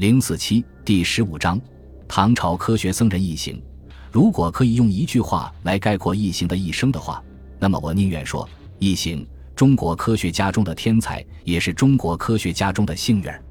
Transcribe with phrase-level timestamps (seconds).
[0.00, 1.60] 零四七第十五章，
[2.08, 3.62] 唐朝科学僧人一行。
[4.10, 7.22] 如果可以用一句话来概括一行的一生的话，
[7.58, 13.44] 那么我宁愿说，一行中国科学家中的天才，也是中国科学家中的幸运儿。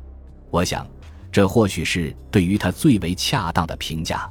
[0.49, 0.88] 我想，
[1.31, 4.27] 这或许是对于他最为恰当的评价。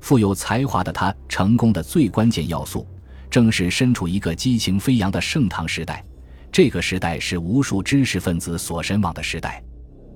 [0.00, 2.86] 富有才华的他，成功的最关键要素，
[3.28, 6.02] 正是身处一个激情飞扬的盛唐时代。
[6.50, 9.62] 这个时代是无数知识分子所神往的时代。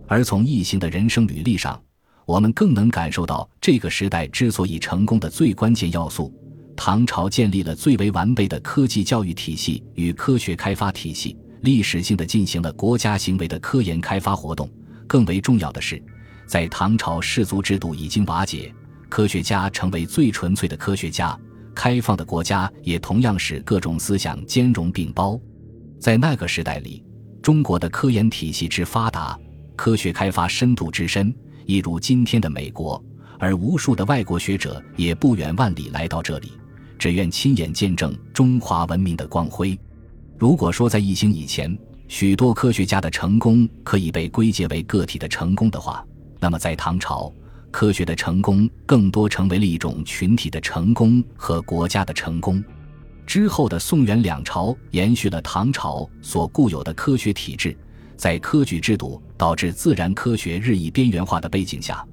[0.06, 1.80] 而从异形的人生履历上，
[2.26, 6.32] 我们更能感受到这个时代之所以成功的最关键要素：
[6.76, 14.68] 唐朝建立了最为完备的科技教育体系与科学开发体系，历史性的进行了国家行为的科研开发活动。
[15.06, 16.02] 更为重要的是，
[16.46, 18.72] 在唐朝氏族制度已经瓦解。
[19.08, 21.38] 科学家成为最纯粹的科学家，
[21.74, 25.38] 开放的国家也同样使各种思想兼容并包。
[26.00, 27.04] 在那个时代里，
[27.40, 29.38] 中国的科研体系之发达，
[29.76, 31.34] 科学开发深度之深，
[31.66, 33.02] 一如今天的美国。
[33.38, 36.52] 而无数的外国学者也不远万里来到这里，
[36.98, 39.78] 只愿亲眼见证中华文明的光辉。
[40.38, 41.76] 如果说在一星以前，
[42.08, 46.04] 许多科学家的成功可以被归结为个体的成功的话，
[46.40, 47.30] 那么在唐朝。
[47.70, 52.62] 科学的成功更多成为了一种群体的成功和国家的成功。
[53.26, 57.76] 之后的宋元两朝延续了唐朝所固有的科学体制，
[58.16, 62.04] 在科举制度导致自然科学日益边缘化的背景下，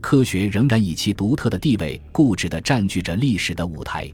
[0.00, 4.10] 科学仍然以其独特的地位固执地占据着历史的舞台。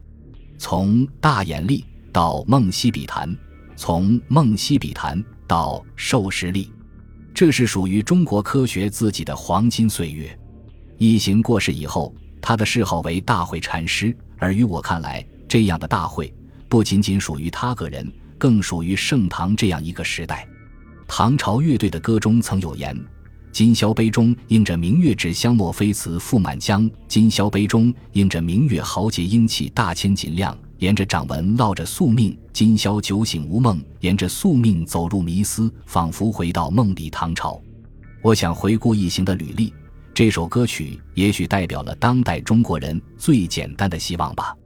[0.58, 3.36] 从大眼力到梦溪笔谈，
[3.76, 6.70] 从梦溪笔谈到授时历，
[7.34, 10.38] 这是属于中国科学自己的黄金岁月。
[10.98, 14.16] 一行过世以后，他的谥号为大会禅师。
[14.38, 16.32] 而于我看来，这样的大会
[16.68, 20.46] 不仅仅属于他个人，更属于盛唐这样一个时代。
[21.14, 22.98] 唐朝乐队的歌中曾有言
[23.52, 26.90] ：“今宵杯中映着明月，纸香墨飞词覆满江。
[27.06, 30.56] 今宵杯中映着明月，豪杰英气大千锦亮。
[30.78, 33.78] 沿着掌纹烙着宿命，今宵酒醒无梦。
[34.00, 37.60] 沿着宿命走入迷思，仿佛回到梦里唐朝。”
[38.24, 39.70] 我想回顾一行的履历。
[40.14, 44.56] 这首歌曲也许代表了当代中国人最简单的希望吧。